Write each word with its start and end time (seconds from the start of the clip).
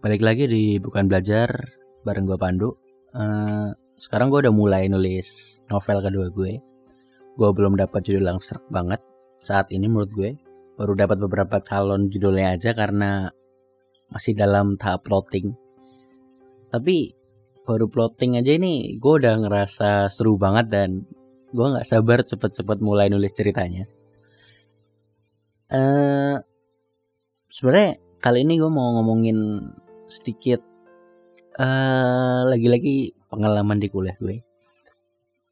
balik 0.00 0.24
lagi 0.24 0.48
di 0.48 0.64
bukan 0.80 1.12
belajar 1.12 1.48
bareng 2.08 2.24
gue 2.24 2.38
Pandu. 2.40 2.72
Uh, 3.12 3.68
sekarang 4.00 4.32
gue 4.32 4.48
udah 4.48 4.54
mulai 4.54 4.88
nulis 4.88 5.60
novel 5.68 6.00
kedua 6.00 6.26
gue. 6.32 6.52
Gue 7.36 7.50
belum 7.52 7.76
dapat 7.76 8.00
judul 8.08 8.32
yang 8.32 8.40
serak 8.40 8.64
banget 8.72 9.04
saat 9.44 9.68
ini 9.68 9.92
menurut 9.92 10.12
gue. 10.12 10.30
Baru 10.80 10.96
dapat 10.96 11.20
beberapa 11.20 11.60
calon 11.60 12.08
judulnya 12.08 12.56
aja 12.56 12.72
karena 12.72 13.28
masih 14.08 14.32
dalam 14.32 14.80
tahap 14.80 15.04
plotting. 15.04 15.52
Tapi 16.72 17.12
baru 17.68 17.84
plotting 17.92 18.40
aja 18.40 18.56
ini 18.56 18.96
gue 18.96 19.12
udah 19.20 19.36
ngerasa 19.44 20.08
seru 20.08 20.40
banget 20.40 20.72
dan 20.72 21.04
gue 21.52 21.66
nggak 21.76 21.84
sabar 21.84 22.24
cepet-cepet 22.24 22.78
mulai 22.80 23.12
nulis 23.12 23.36
ceritanya. 23.36 23.84
Uh, 25.70 26.40
Sebenarnya 27.50 27.98
kali 28.22 28.46
ini 28.46 28.62
gue 28.62 28.70
mau 28.70 28.94
ngomongin 29.00 29.36
sedikit 30.10 30.60
uh, 31.56 32.44
lagi-lagi 32.50 33.14
pengalaman 33.30 33.78
di 33.78 33.88
kuliah 33.88 34.18
gue. 34.18 34.42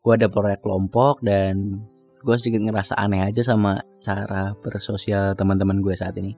Gue 0.03 0.13
ada 0.15 0.27
proyek 0.27 0.61
kelompok 0.63 1.23
dan 1.23 1.83
gue 2.19 2.37
sedikit 2.37 2.67
ngerasa 2.67 2.99
aneh 2.99 3.23
aja 3.31 3.41
sama 3.47 3.79
cara 4.03 4.53
bersosial 4.59 5.39
teman-teman 5.39 5.79
gue 5.79 5.95
saat 5.95 6.19
ini. 6.19 6.35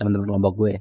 Teman-teman 0.00 0.26
kelompok 0.26 0.54
gue. 0.56 0.74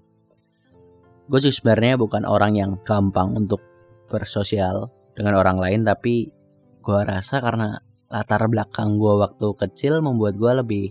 Gue 1.27 1.39
sih 1.43 1.51
sebenarnya 1.51 1.99
bukan 1.99 2.23
orang 2.23 2.55
yang 2.55 2.71
gampang 2.87 3.35
untuk 3.35 3.59
bersosial 4.07 4.87
dengan 5.11 5.35
orang 5.35 5.59
lain 5.59 5.83
tapi 5.83 6.31
gue 6.79 6.99
rasa 7.03 7.43
karena 7.43 7.75
latar 8.07 8.47
belakang 8.47 8.95
gue 8.95 9.13
waktu 9.19 9.47
kecil 9.59 9.99
membuat 9.99 10.39
gue 10.39 10.51
lebih 10.63 10.85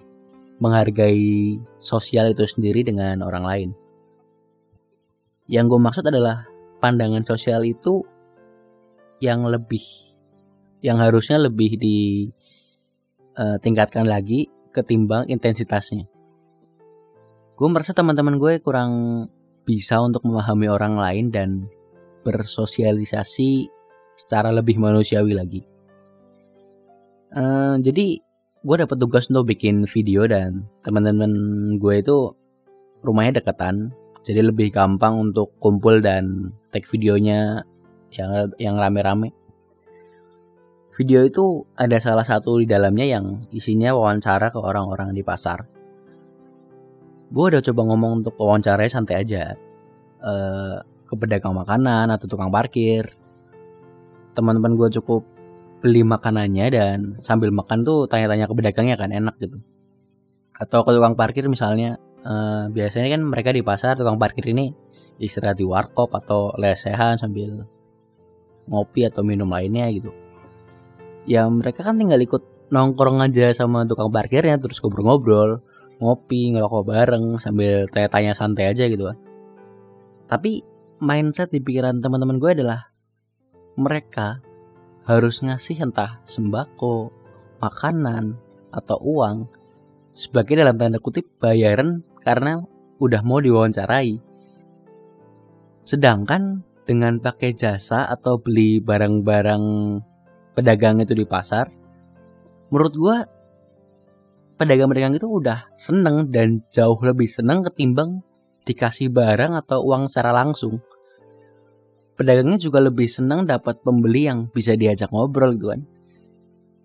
menghargai 0.60 1.56
sosial 1.80 2.32
itu 2.32 2.44
sendiri 2.44 2.84
dengan 2.84 3.24
orang 3.24 3.44
lain. 3.44 3.70
Yang 5.46 5.66
gue 5.74 5.80
maksud 5.82 6.04
adalah 6.06 6.46
pandangan 6.82 7.22
sosial 7.22 7.62
itu 7.62 8.02
yang 9.22 9.46
lebih 9.46 9.80
yang 10.84 11.00
harusnya 11.00 11.40
lebih 11.40 11.80
ditingkatkan 11.80 14.04
eh, 14.04 14.10
uh, 14.10 14.14
lagi 14.18 14.40
ketimbang 14.74 15.24
intensitasnya. 15.32 16.04
Gue 17.56 17.68
merasa 17.72 17.96
teman-teman 17.96 18.36
gue 18.36 18.60
kurang 18.60 19.24
bisa 19.64 19.96
untuk 20.04 20.28
memahami 20.28 20.68
orang 20.68 21.00
lain 21.00 21.32
dan 21.32 21.72
bersosialisasi 22.22 23.72
secara 24.14 24.52
lebih 24.52 24.76
manusiawi 24.76 25.32
lagi. 25.32 25.64
Uh, 27.32 27.80
jadi 27.80 28.20
gue 28.66 28.76
dapat 28.76 28.98
tugas 28.98 29.30
untuk 29.32 29.46
bikin 29.50 29.86
video 29.88 30.28
dan 30.28 30.68
teman-teman 30.82 31.30
gue 31.78 31.94
itu 32.02 32.34
rumahnya 33.06 33.38
deketan 33.42 33.94
jadi 34.26 34.42
lebih 34.42 34.74
gampang 34.74 35.30
untuk 35.30 35.54
kumpul 35.62 36.02
dan 36.02 36.50
tag 36.74 36.82
videonya 36.90 37.62
yang 38.10 38.50
yang 38.58 38.74
rame-rame. 38.74 39.30
Video 40.98 41.22
itu 41.22 41.62
ada 41.78 42.02
salah 42.02 42.26
satu 42.26 42.58
di 42.58 42.66
dalamnya 42.66 43.06
yang 43.06 43.38
isinya 43.54 43.94
wawancara 43.94 44.50
ke 44.50 44.58
orang-orang 44.58 45.14
di 45.14 45.22
pasar. 45.22 45.62
Gue 47.30 47.54
udah 47.54 47.62
coba 47.62 47.80
ngomong 47.86 48.24
untuk 48.24 48.34
wawancaranya 48.34 48.90
santai 48.90 49.22
aja. 49.22 49.54
Uh, 50.18 50.82
ke 51.06 51.14
pedagang 51.14 51.54
makanan 51.54 52.10
atau 52.10 52.26
tukang 52.26 52.50
parkir. 52.50 53.14
Teman-teman 54.34 54.74
gue 54.74 54.88
cukup 54.98 55.22
beli 55.84 56.02
makanannya 56.02 56.66
dan 56.72 56.98
sambil 57.22 57.54
makan 57.54 57.86
tuh 57.86 58.10
tanya-tanya 58.10 58.50
ke 58.50 58.54
pedagangnya 58.56 58.96
kan 58.98 59.14
enak 59.14 59.36
gitu. 59.38 59.62
Atau 60.56 60.82
ke 60.82 60.90
tukang 60.90 61.14
parkir 61.14 61.46
misalnya 61.46 62.00
uh, 62.26 62.66
biasanya 62.74 63.14
kan 63.14 63.22
mereka 63.22 63.54
di 63.54 63.62
pasar 63.62 63.94
tukang 63.94 64.18
parkir 64.18 64.50
ini 64.50 64.74
istirahat 65.22 65.56
di 65.56 65.64
warkop 65.64 66.12
atau 66.12 66.52
lesehan 66.58 67.16
sambil 67.16 67.64
ngopi 68.66 69.06
atau 69.06 69.22
minum 69.22 69.48
lainnya 69.48 69.86
gitu. 69.94 70.10
Ya 71.24 71.46
mereka 71.46 71.86
kan 71.86 71.96
tinggal 71.96 72.18
ikut 72.18 72.42
nongkrong 72.74 73.22
aja 73.22 73.54
sama 73.54 73.86
tukang 73.86 74.10
parkirnya 74.10 74.58
terus 74.58 74.82
ngobrol-ngobrol 74.82 75.62
ngopi 76.02 76.52
ngerokok 76.52 76.82
bareng 76.84 77.24
sambil 77.40 77.88
tanya-tanya 77.88 78.36
santai 78.36 78.74
aja 78.74 78.84
gitu 78.90 79.08
kan. 79.08 79.16
Tapi 80.26 80.60
mindset 81.00 81.54
di 81.54 81.62
pikiran 81.62 82.02
teman-teman 82.02 82.36
gue 82.42 82.50
adalah 82.52 82.90
mereka 83.78 84.42
harus 85.06 85.40
ngasih 85.40 85.86
entah 85.86 86.18
sembako, 86.26 87.14
makanan, 87.62 88.34
atau 88.74 88.98
uang 88.98 89.46
sebagai 90.16 90.58
dalam 90.58 90.74
tanda 90.74 90.98
kutip 90.98 91.28
bayaran 91.38 92.02
karena 92.26 92.58
udah 92.98 93.22
mau 93.22 93.38
diwawancarai. 93.38 94.18
Sedangkan 95.86 96.66
dengan 96.82 97.22
pakai 97.22 97.54
jasa 97.54 98.10
atau 98.10 98.42
beli 98.42 98.82
barang-barang 98.82 99.64
pedagang 100.58 100.98
itu 100.98 101.14
di 101.14 101.22
pasar, 101.22 101.70
menurut 102.74 102.94
gua 102.98 103.16
pedagang-pedagang 104.58 105.14
itu 105.14 105.30
udah 105.30 105.70
seneng 105.78 106.34
dan 106.34 106.66
jauh 106.74 106.98
lebih 106.98 107.30
seneng 107.30 107.62
ketimbang 107.62 108.26
dikasih 108.66 109.14
barang 109.14 109.54
atau 109.62 109.86
uang 109.86 110.10
secara 110.10 110.34
langsung. 110.34 110.82
Pedagangnya 112.18 112.58
juga 112.58 112.82
lebih 112.82 113.06
senang 113.06 113.46
dapat 113.46 113.78
pembeli 113.84 114.26
yang 114.26 114.48
bisa 114.50 114.74
diajak 114.74 115.12
ngobrol 115.12 115.54
gitu 115.54 115.70
kan. 115.70 115.84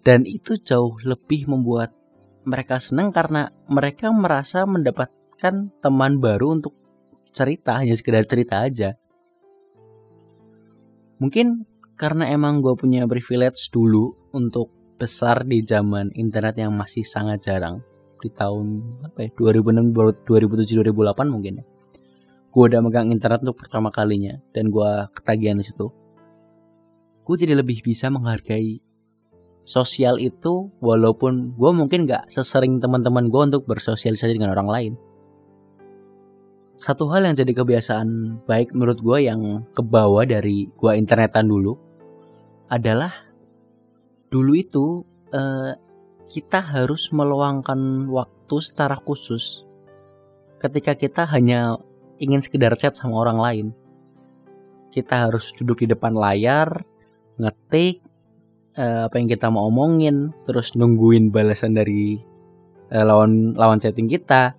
Dan 0.03 0.27
itu 0.27 0.59
jauh 0.59 0.99
lebih 1.01 1.47
membuat 1.47 1.95
mereka 2.43 2.83
senang 2.83 3.15
karena 3.15 3.49
mereka 3.69 4.11
merasa 4.11 4.67
mendapat 4.67 5.09
kan 5.41 5.73
teman 5.81 6.21
baru 6.21 6.61
untuk 6.61 6.77
cerita 7.33 7.81
hanya 7.81 7.97
sekedar 7.97 8.29
cerita 8.29 8.61
aja. 8.61 8.93
Mungkin 11.17 11.65
karena 11.97 12.29
emang 12.29 12.61
gue 12.61 12.77
punya 12.77 13.09
privilege 13.09 13.73
dulu 13.73 14.13
untuk 14.37 14.69
besar 15.01 15.41
di 15.49 15.65
zaman 15.65 16.13
internet 16.13 16.61
yang 16.61 16.77
masih 16.77 17.01
sangat 17.01 17.41
jarang 17.41 17.81
di 18.21 18.29
tahun 18.29 18.85
apa 19.01 19.25
ya 19.25 19.29
2006 19.33 20.29
2007 20.29 20.93
2008 20.93 21.33
mungkin 21.33 21.53
ya. 21.61 21.65
Gue 22.53 22.63
udah 22.69 22.85
megang 22.85 23.09
internet 23.09 23.41
untuk 23.41 23.65
pertama 23.65 23.89
kalinya 23.89 24.37
dan 24.53 24.69
gue 24.69 24.89
ketagihan 25.17 25.57
di 25.57 25.65
situ. 25.65 25.89
Gue 27.25 27.35
jadi 27.37 27.57
lebih 27.57 27.81
bisa 27.81 28.13
menghargai 28.13 28.77
sosial 29.65 30.21
itu 30.21 30.69
walaupun 30.81 31.57
gue 31.57 31.71
mungkin 31.73 32.05
gak 32.05 32.29
sesering 32.29 32.77
teman-teman 32.81 33.29
gue 33.29 33.41
untuk 33.41 33.65
bersosialisasi 33.69 34.37
dengan 34.37 34.53
orang 34.53 34.69
lain 34.69 34.93
satu 36.81 37.13
hal 37.13 37.29
yang 37.29 37.37
jadi 37.37 37.53
kebiasaan 37.53 38.41
baik 38.49 38.73
menurut 38.73 38.97
gue 39.05 39.29
yang 39.29 39.69
kebawa 39.77 40.25
dari 40.25 40.65
gue 40.65 40.91
internetan 40.97 41.45
dulu 41.45 41.77
adalah 42.73 43.13
dulu 44.33 44.57
itu 44.57 45.05
eh, 45.29 45.77
kita 46.25 46.57
harus 46.57 47.13
meluangkan 47.13 48.09
waktu 48.09 48.55
secara 48.65 48.97
khusus 48.97 49.61
ketika 50.57 50.97
kita 50.97 51.29
hanya 51.29 51.77
ingin 52.17 52.41
sekedar 52.41 52.73
chat 52.81 52.97
sama 52.97 53.17
orang 53.17 53.37
lain. 53.37 53.67
Kita 54.89 55.29
harus 55.29 55.49
duduk 55.57 55.85
di 55.85 55.87
depan 55.89 56.13
layar, 56.13 56.81
ngetik 57.37 58.01
eh, 58.73 59.01
apa 59.05 59.15
yang 59.21 59.29
kita 59.29 59.49
mau 59.49 59.69
omongin, 59.69 60.29
terus 60.45 60.77
nungguin 60.77 61.29
balasan 61.29 61.73
dari 61.73 62.21
eh, 62.89 63.03
lawan 63.05 63.53
lawan 63.53 63.77
chatting 63.81 64.09
kita. 64.09 64.53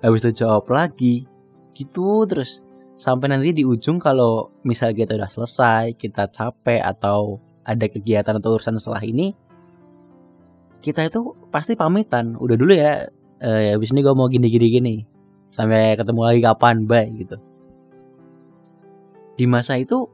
Habis 0.00 0.24
itu 0.24 0.46
jawab 0.46 0.64
lagi, 0.72 1.28
gitu 1.74 2.24
terus 2.26 2.60
sampai 3.00 3.32
nanti 3.32 3.56
di 3.56 3.64
ujung 3.64 3.96
kalau 3.96 4.52
misal 4.66 4.92
kita 4.92 5.16
udah 5.16 5.30
selesai 5.30 5.96
kita 5.96 6.28
capek 6.28 6.84
atau 6.84 7.40
ada 7.64 7.86
kegiatan 7.88 8.36
atau 8.36 8.56
urusan 8.56 8.76
setelah 8.76 9.04
ini 9.04 9.32
kita 10.80 11.08
itu 11.08 11.36
pasti 11.52 11.76
pamitan 11.76 12.36
udah 12.36 12.56
dulu 12.56 12.72
ya 12.72 13.08
eh, 13.40 13.72
habis 13.72 13.92
ini 13.92 14.04
gue 14.04 14.14
mau 14.16 14.28
gini 14.28 14.48
gini 14.48 14.66
gini 14.68 14.96
sampai 15.50 15.98
ketemu 15.98 16.20
lagi 16.24 16.40
kapan 16.40 16.76
bye 16.86 17.08
gitu. 17.18 17.36
Di 19.34 19.44
masa 19.48 19.80
itu 19.80 20.06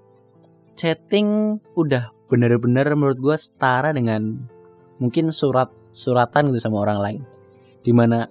chatting 0.78 1.60
udah 1.76 2.10
bener-bener 2.26 2.86
menurut 2.96 3.18
gue 3.20 3.36
setara 3.36 3.92
dengan 3.92 4.48
mungkin 4.98 5.30
surat 5.30 5.68
suratan 5.92 6.50
gitu 6.50 6.60
sama 6.62 6.82
orang 6.82 6.98
lain. 6.98 7.22
Di 7.84 7.92
mana 7.94 8.26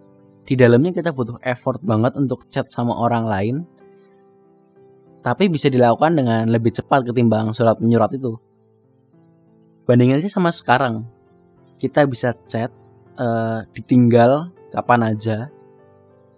di 0.45 0.53
dalamnya 0.53 0.93
kita 0.93 1.09
butuh 1.09 1.41
effort 1.41 1.81
banget 1.81 2.13
untuk 2.21 2.45
chat 2.53 2.69
sama 2.69 2.93
orang 2.93 3.25
lain. 3.25 3.55
Tapi 5.25 5.49
bisa 5.49 5.73
dilakukan 5.73 6.13
dengan 6.13 6.45
lebih 6.53 6.69
cepat 6.69 7.01
ketimbang 7.01 7.49
surat 7.57 7.81
menyurat 7.81 8.13
itu. 8.13 8.37
Bandingin 9.89 10.21
sih 10.21 10.29
sama 10.29 10.53
sekarang. 10.53 11.01
Kita 11.81 12.05
bisa 12.05 12.37
chat 12.45 12.69
uh, 13.17 13.65
ditinggal 13.73 14.53
kapan 14.69 15.17
aja. 15.17 15.49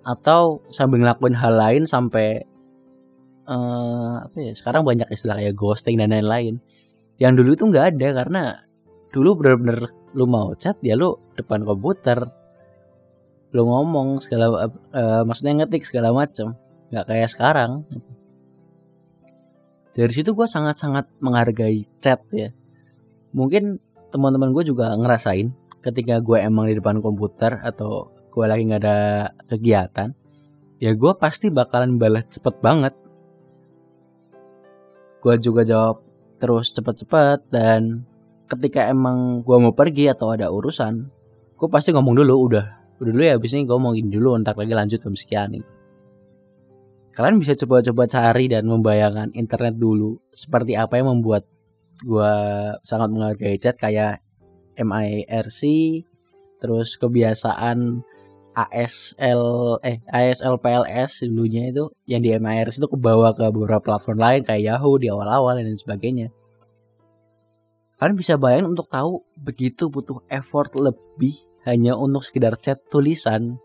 Atau 0.07 0.63
sambil 0.71 1.03
ngelakuin 1.03 1.35
hal 1.35 1.59
lain 1.59 1.83
sampai 1.83 2.47
uh, 3.43 4.23
apa 4.23 4.37
ya 4.39 4.55
sekarang 4.55 4.87
banyak 4.87 5.11
istilah 5.11 5.35
kayak 5.35 5.59
ghosting 5.59 5.99
dan 5.99 6.15
lain-lain. 6.15 6.63
Yang 7.19 7.43
dulu 7.43 7.49
itu 7.59 7.63
nggak 7.67 7.85
ada 7.91 8.07
karena 8.23 8.43
dulu 9.11 9.43
bener-bener 9.43 9.91
lu 10.15 10.23
mau 10.31 10.55
chat 10.55 10.79
ya 10.79 10.95
lu 10.95 11.19
depan 11.35 11.67
komputer 11.67 12.23
lu 13.57 13.65
ngomong 13.65 14.21
segala 14.21 14.69
uh, 14.69 15.25
maksudnya 15.25 15.65
ngetik 15.65 15.81
segala 15.81 16.13
macam 16.13 16.53
nggak 16.93 17.05
kayak 17.09 17.29
sekarang. 17.33 17.71
Dari 19.97 20.13
situ 20.13 20.37
gue 20.37 20.45
sangat-sangat 20.45 21.09
menghargai 21.17 21.89
chat 21.97 22.21
ya. 22.29 22.53
Mungkin 23.33 23.81
teman-teman 24.13 24.53
gue 24.53 24.61
juga 24.61 24.93
ngerasain 24.93 25.49
ketika 25.81 26.21
gue 26.21 26.37
emang 26.37 26.69
di 26.69 26.77
depan 26.77 27.01
komputer 27.01 27.57
atau 27.65 28.13
gue 28.29 28.45
lagi 28.45 28.69
nggak 28.69 28.81
ada 28.85 28.97
kegiatan 29.49 30.13
ya 30.77 30.93
gue 30.93 31.13
pasti 31.17 31.49
bakalan 31.49 31.97
balas 31.97 32.29
cepet 32.29 32.61
banget. 32.61 32.93
Gue 35.25 35.33
juga 35.41 35.65
jawab 35.65 36.05
terus 36.37 36.69
cepet-cepet 36.77 37.49
dan 37.49 38.05
ketika 38.45 38.85
emang 38.85 39.41
gue 39.41 39.57
mau 39.57 39.73
pergi 39.73 40.13
atau 40.13 40.29
ada 40.31 40.53
urusan 40.53 41.09
gue 41.57 41.67
pasti 41.67 41.89
ngomong 41.89 42.21
dulu 42.21 42.53
udah 42.53 42.86
udah 42.97 43.11
dulu 43.13 43.23
ya 43.23 43.33
abis 43.37 43.53
ini 43.53 43.63
gue 43.69 43.77
mau 43.77 43.93
gini 43.93 44.09
dulu 44.09 44.37
ntar 44.41 44.57
lagi 44.57 44.73
lanjut 44.73 44.99
jam 45.01 45.13
sekian 45.13 45.53
nih 45.53 45.63
kalian 47.13 47.41
bisa 47.41 47.57
coba-coba 47.57 48.05
cari 48.05 48.45
dan 48.49 48.69
membayangkan 48.69 49.33
internet 49.33 49.77
dulu 49.77 50.21
seperti 50.33 50.77
apa 50.77 51.01
yang 51.01 51.17
membuat 51.17 51.45
gue 52.05 52.33
sangat 52.85 53.09
menghargai 53.09 53.57
chat 53.57 53.73
kayak 53.77 54.21
MIRC 54.77 55.61
terus 56.61 56.97
kebiasaan 56.97 58.05
ASL 58.57 59.77
eh 59.85 60.01
ASL 60.09 60.57
PLS 60.57 61.29
dulunya 61.29 61.69
itu 61.69 61.93
yang 62.09 62.25
di 62.25 62.33
MIRC 62.33 62.81
itu 62.81 62.89
kebawa 62.89 63.37
ke 63.37 63.45
beberapa 63.53 63.93
platform 63.93 64.17
lain 64.17 64.41
kayak 64.41 64.65
Yahoo 64.65 64.97
di 64.97 65.13
awal-awal 65.13 65.61
dan 65.61 65.77
sebagainya. 65.77 66.33
Kalian 68.01 68.17
bisa 68.17 68.37
bayangin 68.37 68.73
untuk 68.73 68.89
tahu 68.89 69.25
begitu 69.37 69.89
butuh 69.89 70.21
effort 70.29 70.73
lebih 70.77 71.46
hanya 71.67 71.99
untuk 71.99 72.23
sekedar 72.23 72.55
chat 72.55 72.79
tulisan 72.87 73.59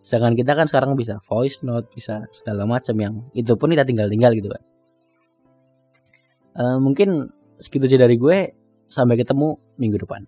Sedangkan 0.00 0.32
kita 0.32 0.56
kan 0.56 0.64
sekarang 0.64 0.96
bisa 0.96 1.20
voice 1.28 1.60
note, 1.60 1.92
bisa 1.92 2.24
segala 2.32 2.64
macam 2.64 2.96
yang 2.96 3.14
itu 3.36 3.52
pun 3.56 3.68
kita 3.68 3.84
tinggal-tinggal 3.84 4.32
gitu 4.32 4.48
kan. 4.48 4.62
Uh, 6.56 6.78
mungkin 6.80 7.30
segitu 7.60 7.84
aja 7.86 8.08
dari 8.08 8.16
gue. 8.16 8.56
Sampai 8.90 9.14
ketemu 9.14 9.54
minggu 9.78 10.02
depan. 10.02 10.26